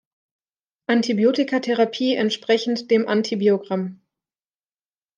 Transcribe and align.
Antibiotikatherapie 0.87 2.15
entsprechend 2.15 2.89
dem 2.89 3.07
Antibiogramm. 3.07 4.01